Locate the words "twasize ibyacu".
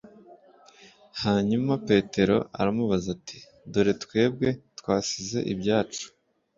4.79-6.05